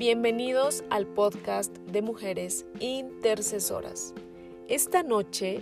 [0.00, 4.14] Bienvenidos al podcast de mujeres intercesoras.
[4.66, 5.60] Esta noche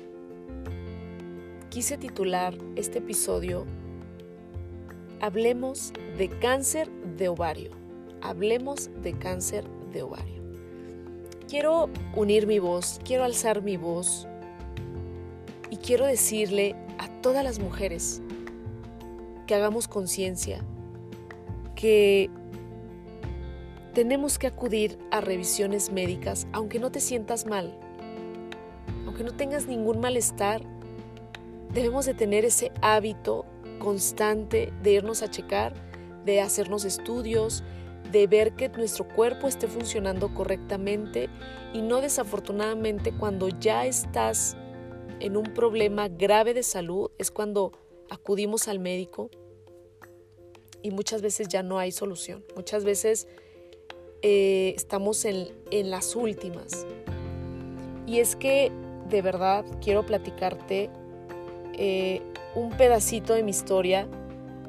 [1.70, 3.66] quise titular este episodio
[5.20, 7.72] Hablemos de cáncer de ovario.
[8.20, 10.40] Hablemos de cáncer de ovario.
[11.48, 14.28] Quiero unir mi voz, quiero alzar mi voz
[15.68, 18.22] y quiero decirle a todas las mujeres
[19.48, 20.64] que hagamos conciencia,
[21.74, 22.30] que
[23.98, 27.76] tenemos que acudir a revisiones médicas aunque no te sientas mal,
[29.04, 30.62] aunque no tengas ningún malestar,
[31.72, 33.44] debemos de tener ese hábito
[33.80, 35.74] constante de irnos a checar,
[36.24, 37.64] de hacernos estudios,
[38.12, 41.28] de ver que nuestro cuerpo esté funcionando correctamente
[41.74, 44.56] y no desafortunadamente cuando ya estás
[45.18, 47.72] en un problema grave de salud es cuando
[48.10, 49.28] acudimos al médico
[50.84, 52.44] y muchas veces ya no hay solución.
[52.54, 53.26] Muchas veces
[54.22, 55.48] eh, estamos en,
[55.90, 56.86] las últimas.
[58.06, 58.72] Y es que
[59.08, 60.90] de verdad quiero platicarte
[61.74, 62.22] eh,
[62.54, 64.08] un pedacito de mi historia,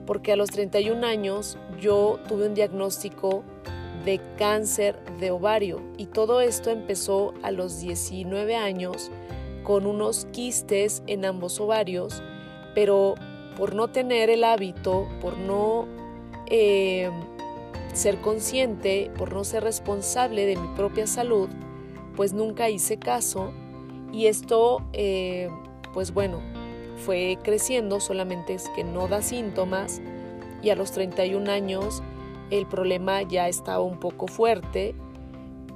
[0.05, 3.43] porque a los 31 años yo tuve un diagnóstico
[4.05, 9.11] de cáncer de ovario y todo esto empezó a los 19 años
[9.63, 12.23] con unos quistes en ambos ovarios,
[12.73, 13.15] pero
[13.57, 15.87] por no tener el hábito, por no
[16.47, 17.09] eh,
[17.93, 21.49] ser consciente, por no ser responsable de mi propia salud,
[22.15, 23.51] pues nunca hice caso.
[24.11, 25.49] Y esto, eh,
[25.93, 26.41] pues bueno,
[26.97, 30.01] fue creciendo, solamente es que no da síntomas.
[30.61, 32.03] Y a los 31 años
[32.49, 34.95] el problema ya estaba un poco fuerte.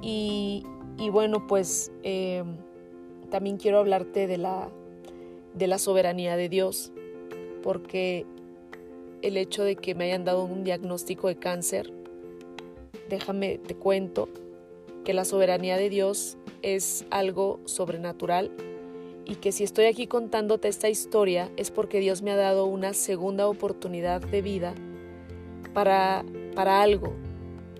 [0.02, 0.64] Y,
[1.10, 2.44] bueno, pues eh,
[3.30, 4.68] también quiero hablarte de la,
[5.54, 6.92] de la soberanía de Dios,
[7.62, 8.26] porque
[9.22, 11.90] el hecho de que me hayan dado un diagnóstico de cáncer,
[13.08, 14.28] déjame, te cuento
[15.04, 18.50] que la soberanía de Dios es algo sobrenatural
[19.26, 22.94] y que si estoy aquí contándote esta historia es porque Dios me ha dado una
[22.94, 24.74] segunda oportunidad de vida
[25.72, 27.12] para, para algo.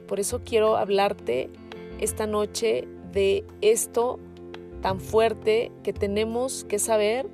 [0.07, 1.51] Por eso quiero hablarte
[2.01, 4.19] esta noche de esto
[4.83, 7.27] tan fuerte que tenemos que saber,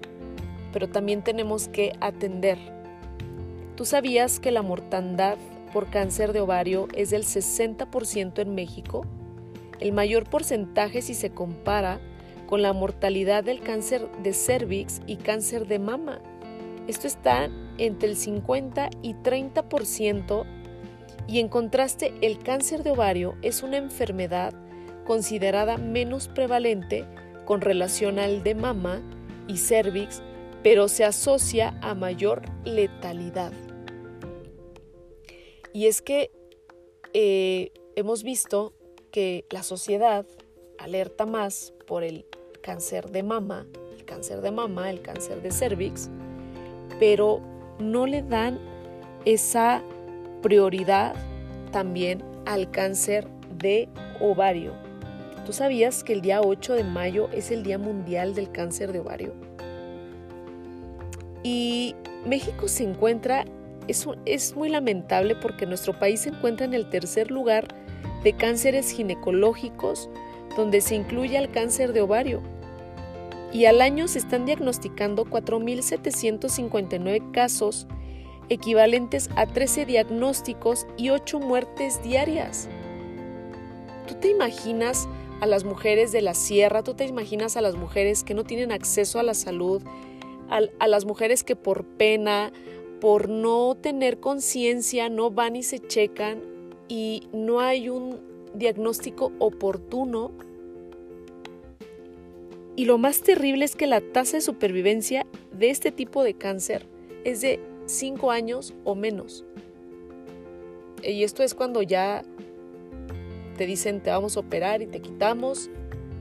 [0.72, 2.58] pero también tenemos que atender.
[3.76, 5.38] ¿Tú sabías que la mortandad
[5.70, 9.06] por cáncer de ovario es del 60% en México?
[9.78, 12.00] El mayor porcentaje si se compara
[12.47, 16.20] con la mortalidad del cáncer de cervix y cáncer de mama.
[16.88, 17.48] Esto está
[17.78, 20.44] entre el 50 y 30%
[21.28, 24.53] y en contraste el cáncer de ovario es una enfermedad
[25.06, 27.04] considerada menos prevalente
[27.44, 29.00] con relación al de mama
[29.47, 30.22] y cervix,
[30.62, 33.53] pero se asocia a mayor letalidad.
[35.72, 36.31] Y es que
[37.12, 38.75] eh, hemos visto
[39.10, 40.26] que la sociedad
[40.78, 42.26] alerta más por el
[42.62, 43.66] cáncer de mama,
[43.97, 46.09] el cáncer de mama, el cáncer de cervix,
[46.98, 47.41] pero
[47.78, 48.59] no le dan
[49.25, 49.82] esa
[50.42, 51.14] prioridad
[51.72, 53.28] también al cáncer
[53.59, 53.88] de
[54.20, 54.72] ovario.
[55.44, 59.00] ¿Tú sabías que el día 8 de mayo es el Día Mundial del Cáncer de
[59.00, 59.32] Ovario?
[61.42, 63.47] Y México se encuentra
[63.90, 67.68] es, muy lamentable porque nuestro país se encuentra en el tercer lugar
[68.22, 70.08] de cánceres ginecológicos,
[70.56, 72.42] donde se incluye el cáncer de ovario.
[73.52, 77.88] Y al año se están diagnosticando 4.759 casos,
[78.48, 82.68] equivalentes a 13 diagnósticos y 8 muertes diarias.
[84.06, 85.08] ¿Tú te imaginas
[85.40, 86.82] a las mujeres de la sierra?
[86.82, 89.82] ¿Tú te imaginas a las mujeres que no tienen acceso a la salud?
[90.48, 92.52] A, a las mujeres que por pena
[93.00, 96.42] por no tener conciencia no van y se checan
[96.88, 98.20] y no hay un
[98.54, 100.32] diagnóstico oportuno.
[102.76, 106.86] Y lo más terrible es que la tasa de supervivencia de este tipo de cáncer
[107.24, 109.44] es de 5 años o menos.
[111.03, 112.22] Y esto es cuando ya
[113.56, 115.70] te dicen te vamos a operar y te quitamos,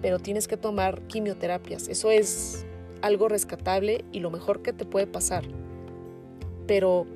[0.02, 1.88] pero tienes que tomar quimioterapias.
[1.90, 2.66] Eso es
[3.02, 5.59] algo rescatable y lo mejor que te puede pasar
[6.70, 7.08] pero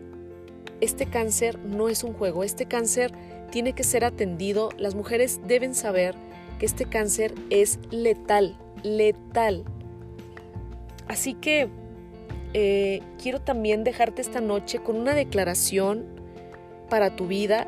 [0.81, 3.11] este cáncer no es un juego, este cáncer
[3.51, 6.15] tiene que ser atendido, las mujeres deben saber
[6.57, 9.63] que este cáncer es letal, letal.
[11.07, 11.69] Así que
[12.55, 16.03] eh, quiero también dejarte esta noche con una declaración
[16.89, 17.67] para tu vida,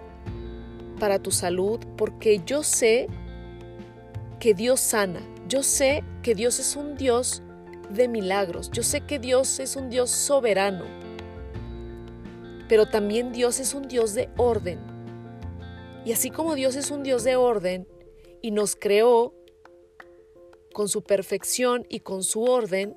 [0.99, 3.05] para tu salud, porque yo sé
[4.39, 7.43] que Dios sana, yo sé que Dios es un Dios
[7.91, 11.04] de milagros, yo sé que Dios es un Dios soberano
[12.67, 14.79] pero también Dios es un Dios de orden.
[16.05, 17.87] Y así como Dios es un Dios de orden
[18.41, 19.33] y nos creó
[20.73, 22.95] con su perfección y con su orden,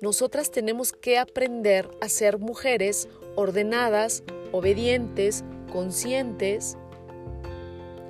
[0.00, 6.76] nosotras tenemos que aprender a ser mujeres ordenadas, obedientes, conscientes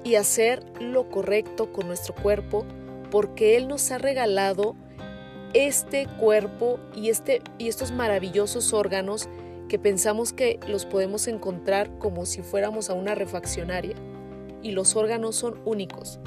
[0.04, 2.66] y hacer lo correcto con nuestro cuerpo
[3.10, 4.74] porque Él nos ha regalado
[5.52, 9.28] este cuerpo y, este, y estos maravillosos órganos
[9.72, 13.96] que pensamos que los podemos encontrar como si fuéramos a una refaccionaria.
[14.60, 16.20] Y los órganos son únicos.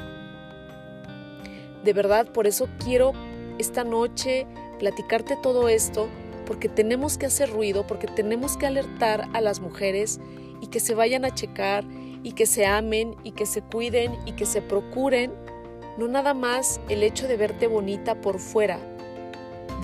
[1.84, 3.12] De verdad, por eso quiero
[3.60, 4.48] esta noche
[4.80, 6.08] platicarte todo esto,
[6.48, 10.20] porque tenemos que hacer ruido, porque tenemos que alertar a las mujeres
[10.60, 11.86] y que se vayan a checar
[12.24, 15.32] y que se amen y que se cuiden y que se procuren,
[16.00, 18.80] no nada más el hecho de verte bonita por fuera,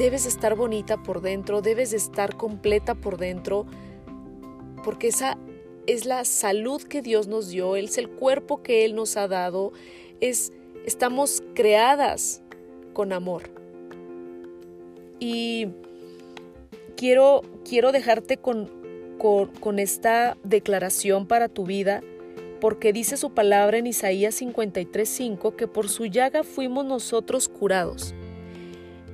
[0.02, 3.68] debes estar bonita por dentro, debes estar completa por dentro,
[4.84, 5.38] porque esa
[5.86, 9.74] es la salud que Dios nos dio, es el cuerpo que Él nos ha dado,
[10.20, 10.54] es,
[10.88, 12.42] estamos creadas
[12.94, 13.44] con amor.
[15.20, 15.68] Y
[16.98, 18.72] quiero, quiero dejarte con,
[19.20, 22.02] con, con esta declaración para tu vida,
[22.60, 28.16] porque dice su palabra en Isaías 53:5 que por su llaga fuimos nosotros curados.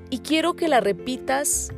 [0.09, 1.69] Y quiero que la repitas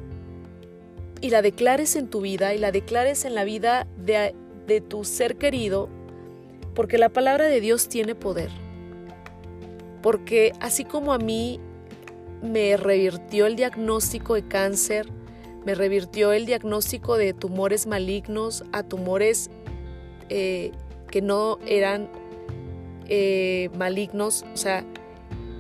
[1.22, 4.36] y la declares en tu vida y la declares en la vida de,
[4.68, 5.90] de tu ser querido,
[6.76, 8.50] porque la palabra de Dios tiene poder.
[10.02, 11.60] Porque así como a mí
[12.42, 15.08] me revirtió el diagnóstico de cáncer,
[15.66, 19.50] me revirtió el diagnóstico de tumores malignos a tumores
[20.30, 20.72] eh,
[21.12, 22.10] que no eran
[23.08, 24.46] eh, malignos.
[24.54, 24.86] O sea,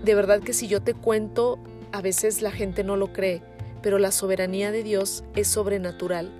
[0.04, 1.60] de verdad que si yo te cuento
[1.92, 3.42] a veces la gente no lo cree,
[3.82, 6.32] pero la soberanía de Dios es sobrenatural.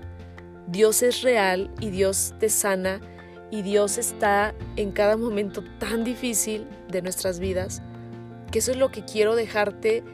[0.68, 3.00] Dios es real y Dios te sana
[3.50, 7.82] y Dios está en cada momento tan difícil de nuestras vidas,
[8.52, 10.04] que eso es lo que quiero dejarte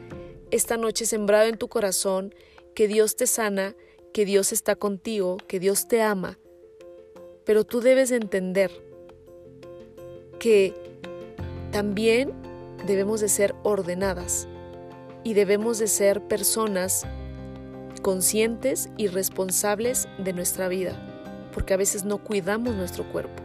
[0.49, 2.33] esta noche sembrado en tu corazón,
[2.73, 3.75] que Dios te sana,
[4.13, 6.39] que Dios está contigo, que Dios te ama.
[7.45, 8.71] Pero tú debes entender
[10.39, 10.73] que
[11.71, 12.33] también
[12.87, 14.47] debemos de ser ordenadas
[15.27, 17.05] y debemos de ser personas
[18.01, 20.93] conscientes y responsables de nuestra vida,
[21.53, 23.43] porque a veces no cuidamos nuestro cuerpo.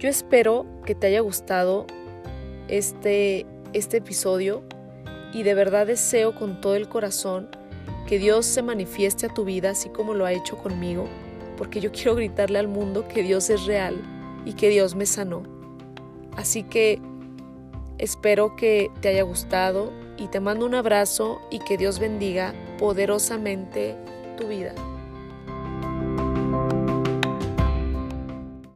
[0.00, 1.86] Yo espero que te haya gustado
[2.66, 4.64] este, este episodio
[5.32, 7.48] y de verdad deseo con todo el corazón
[8.08, 11.06] que Dios se manifieste a tu vida así como lo ha hecho conmigo,
[11.56, 13.94] porque yo quiero gritarle al mundo que Dios es real
[14.44, 15.44] y que Dios me sanó.
[16.36, 17.00] Así que
[18.02, 23.94] Espero que te haya gustado y te mando un abrazo y que Dios bendiga poderosamente
[24.36, 24.74] tu vida.